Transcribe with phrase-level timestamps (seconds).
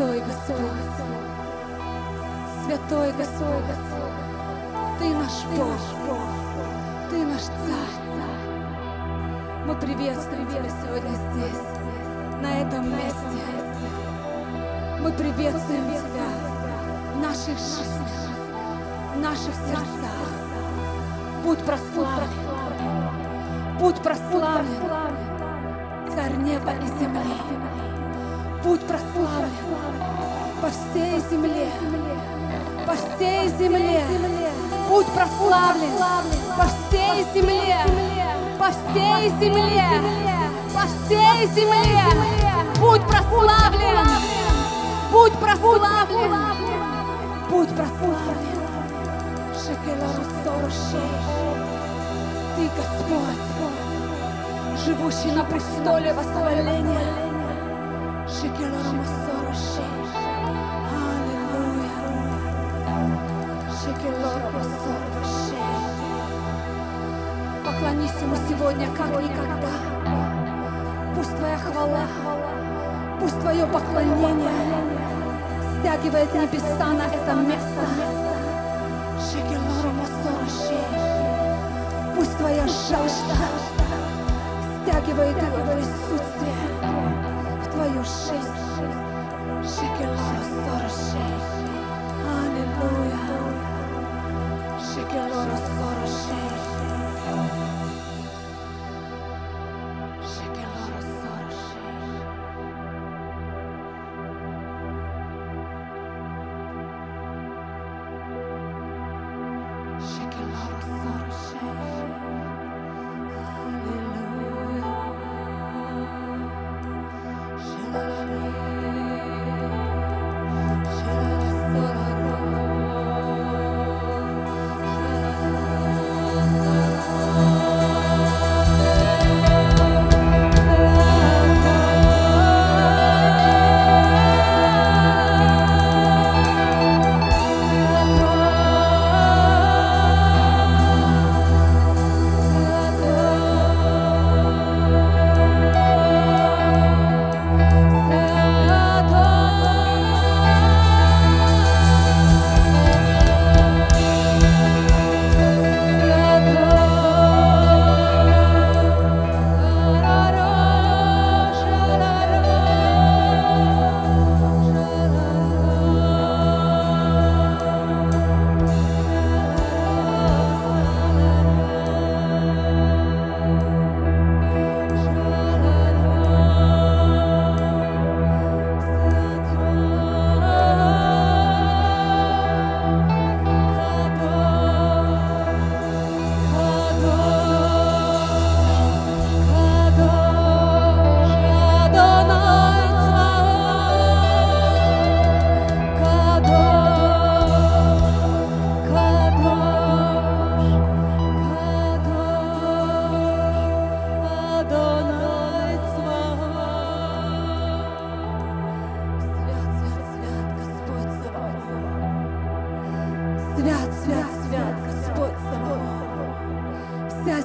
[0.00, 0.56] Святой Господь,
[2.64, 3.76] Святой Господь,
[4.98, 6.20] Ты наш Бог,
[7.10, 8.00] Ты наш Царь.
[9.66, 11.66] Мы приветствуем Тебя сегодня здесь,
[12.40, 13.44] на этом месте.
[15.02, 16.30] Мы приветствуем Тебя
[17.12, 18.30] в наших жизнях,
[19.14, 20.30] в наших сердцах.
[21.44, 22.30] Будь прославлен,
[23.78, 25.14] будь прославлен,
[26.14, 27.36] Царь неба и земли.
[28.64, 29.09] Будь прославлен
[30.70, 31.70] всей земле,
[32.86, 34.02] по всей земле.
[34.88, 37.76] Будь прославлен по всей земле,
[38.58, 39.84] по всей земле,
[40.74, 42.02] по всей земле.
[42.78, 44.08] Будь прославлен,
[45.12, 46.34] будь прославлен,
[47.48, 48.60] будь прославлен.
[52.56, 53.40] Ты Господь,
[54.84, 57.30] живущий на престоле восхваления.
[58.28, 59.02] Шекелору
[68.20, 69.74] Ему сегодня, как никогда.
[71.14, 72.06] Пусть Твоя хвала,
[73.18, 74.50] пусть Твое поклонение
[75.80, 77.86] стягивает небеса на это место.
[82.14, 83.36] Пусть Твоя жажда
[84.82, 86.54] стягивает его присутствие
[87.62, 88.60] в Твою жизнь.
[89.62, 91.36] Шекелору сорушей.
[92.36, 93.18] Аллилуйя.
[94.78, 96.50] Шекелору сорушей.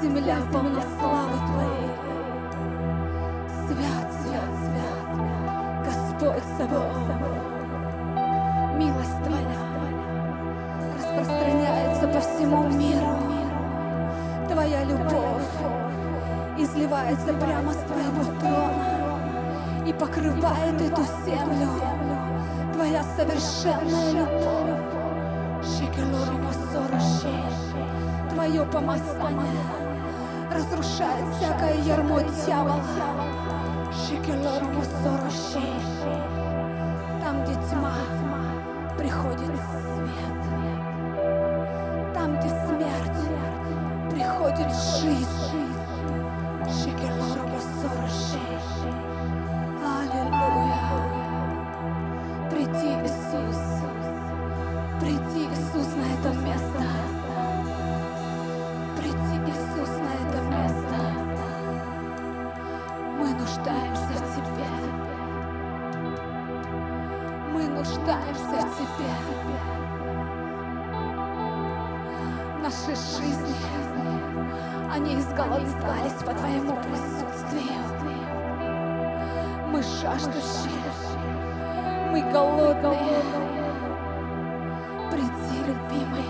[0.00, 1.90] Земля полна славы Твоей.
[3.66, 4.98] Свят, свят, свят,
[5.84, 6.96] Господь Саваоф.
[8.76, 9.60] Милость Твоя
[10.96, 13.18] распространяется по всему миру.
[14.48, 15.52] Твоя любовь
[16.56, 21.68] изливается прямо с Твоего трона и покрывает эту землю.
[22.72, 24.80] Твоя совершенная любовь.
[25.62, 27.44] Шекелору Масорашей.
[28.30, 29.89] Твое помазание
[30.52, 32.82] разрушает всякое ярмо дьявола.
[33.92, 35.74] Шекелору Масорашей.
[37.20, 37.94] Там, где тьма,
[38.98, 40.42] приходит свет.
[42.14, 43.22] Там, где смерть,
[44.10, 44.70] приходит
[45.00, 45.74] жизнь.
[46.66, 48.60] Шекелору Масорашей.
[63.60, 64.66] Нуждаемся в Тебе.
[67.52, 69.12] Мы нуждаемся в Тебе.
[72.62, 73.54] Наши жизни,
[74.92, 77.82] они изголодались по Твоему присутствию.
[79.68, 80.92] Мы жаждущие,
[82.10, 83.22] Мы голодные.
[85.10, 86.24] Приди, любимый,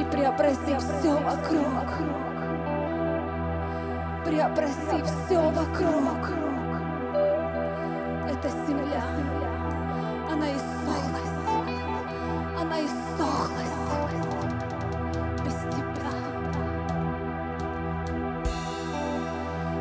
[0.00, 2.35] и преобрази все вокруг.
[4.26, 6.30] Преобрази все вокруг.
[8.28, 9.04] Эта земля,
[10.32, 11.36] она иссохлась.
[12.60, 13.78] Она иссохлась
[15.44, 16.10] без тебя.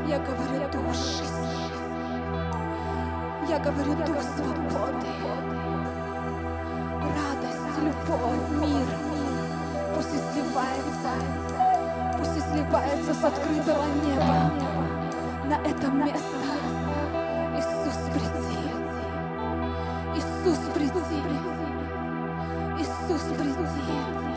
[0.07, 1.71] Я говорю жизни.
[3.49, 5.07] Я говорю дух свободы.
[7.01, 8.87] Радость, любовь, мир.
[9.95, 11.54] Пусть изливается,
[12.25, 14.51] пусть изливается с открытого неба
[15.45, 16.47] на это место.
[17.55, 18.57] Иисус, приди.
[20.15, 21.21] Иисус, приди.
[22.79, 23.55] Иисус, приди.
[24.23, 24.34] Мы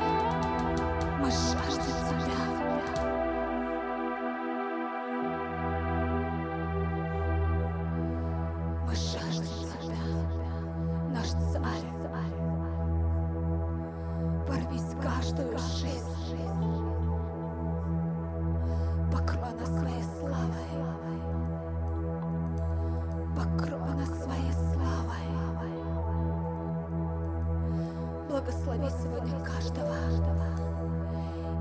[29.28, 29.94] Сегодня каждого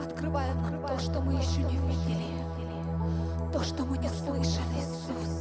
[0.00, 2.44] Открывай нам то, что мы еще не видели.
[3.52, 5.39] То, что мы не слышали, Иисус.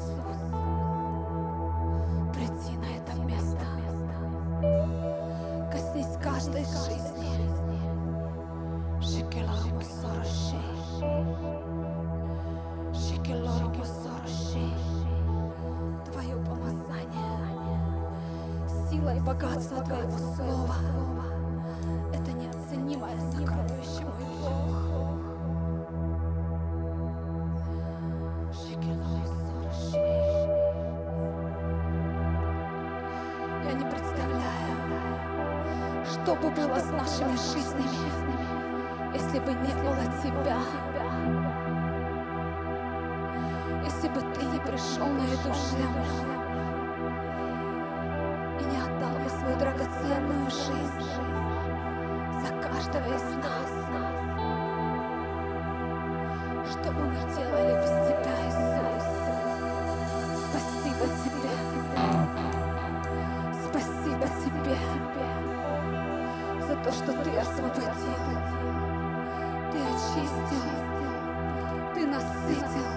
[19.29, 20.75] Богатство Твоего Слова–
[22.13, 24.79] это неоценимое сокровище, мой Бог.
[33.65, 34.75] Я не представляю,
[36.05, 40.57] что бы было с нашими жизнями, если бы не было Тебя.
[43.85, 46.38] Если бы Ты не пришел на эту землю
[52.89, 53.71] каждого из нас.
[56.71, 59.05] Что бы мы делали без Тебя, Иисус?
[60.49, 61.53] Спасибо Тебе.
[63.69, 64.77] Спасибо Тебе
[66.67, 68.23] за то, что Ты освободил,
[69.71, 70.65] Ты очистил,
[71.93, 72.89] Ты насытил,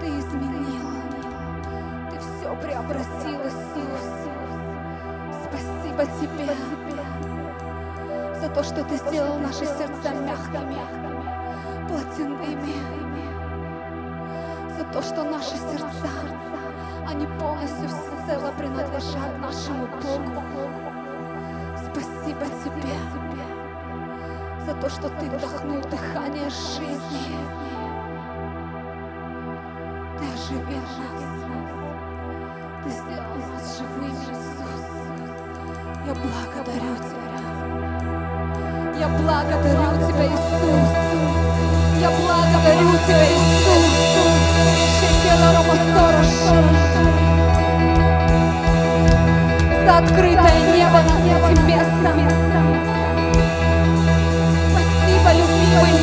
[0.00, 0.88] Ты изменил,
[2.10, 4.06] Ты все преобразил, Иисус.
[5.44, 6.93] Спасибо Тебе
[8.54, 10.78] то, что Ты сделал наши сердца мягкими,
[11.88, 12.74] плотяными,
[14.78, 16.08] за то, что наши сердца,
[17.08, 20.42] они полностью всецело принадлежат нашему Богу.
[21.76, 22.94] Спасибо Тебе
[24.64, 27.36] за то, что Ты вдохнул дыхание жизни.
[30.16, 31.24] Ты оживил нас.
[32.84, 34.84] Ты сделал нас живыми, Иисус.
[36.06, 37.93] Я благодарю Тебя.
[39.04, 40.90] Я благодарю Тебя, Иисус.
[42.00, 43.84] Я благодарю Тебя, Иисус.
[49.84, 52.16] За открытое небо над этим местом.
[54.70, 55.96] Спасибо, любимый,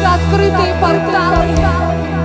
[0.00, 2.17] за открытые порталы.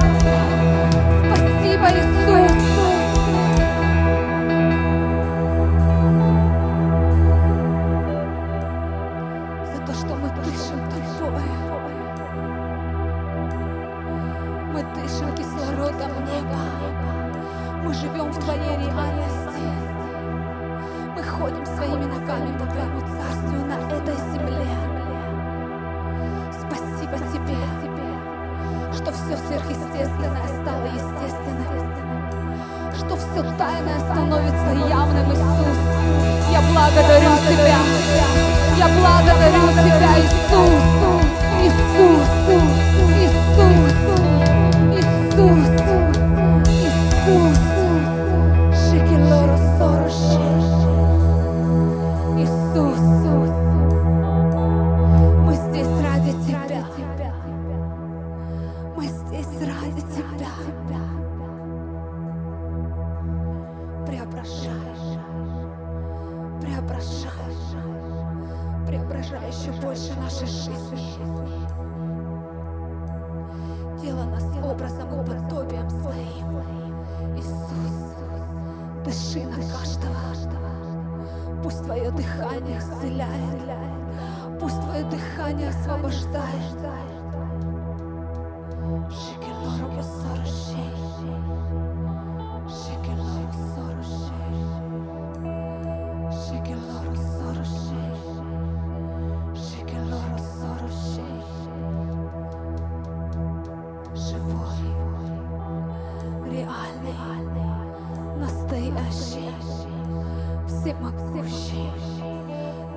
[110.84, 111.92] всемогущий,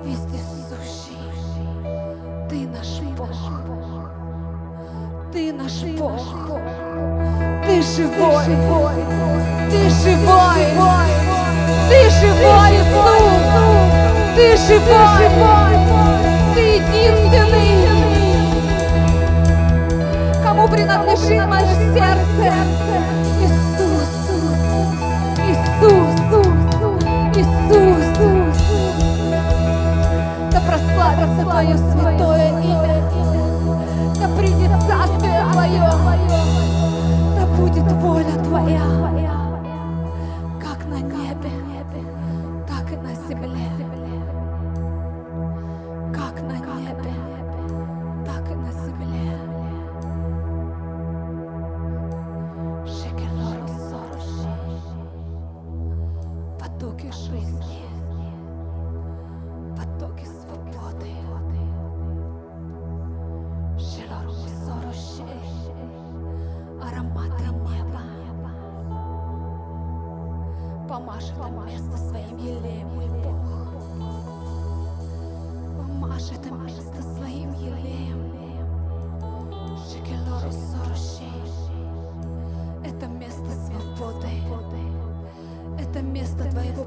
[0.03, 1.17] вездесущий.
[2.49, 3.29] Ты наш Бог.
[5.31, 6.21] Ты наш Бог.
[7.65, 8.45] Ты живой.
[9.71, 10.65] Ты живой.
[11.87, 13.47] Ты живой, Иисус.
[14.35, 15.25] Ты живой.
[16.55, 17.71] Ты единственный.
[20.43, 22.53] Кому принадлежит мое сердце?
[23.41, 23.56] Иисус.
[31.57, 33.01] Твое святое имя.
[34.19, 35.91] Да придет царствие Твое,
[37.35, 39.46] да будет воля Твоя.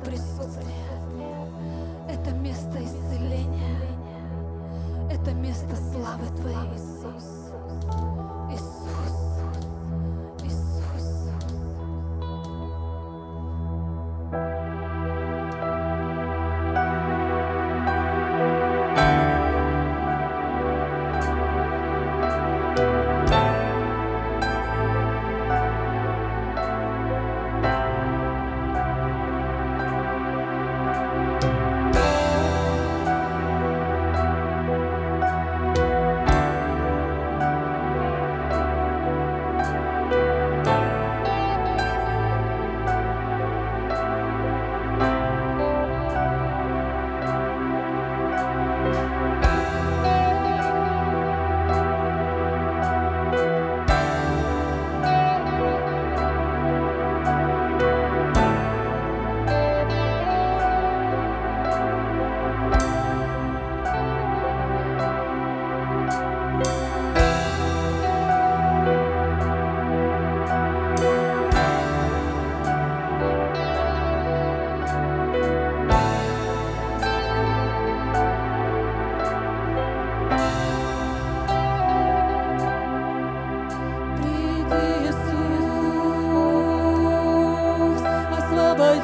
[0.05, 0.77] присутствие–
[2.09, 3.81] это место исцеления,
[5.11, 7.53] это место славы Твоей, Иисус.
[8.51, 9.30] Иисус.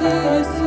[0.06, 0.65] Jesus.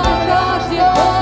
[0.00, 1.21] Dios, Dios.